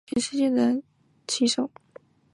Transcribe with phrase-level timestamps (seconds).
[0.07, 0.83] 这一手棋震惊了全世界的
[1.27, 1.71] 棋手。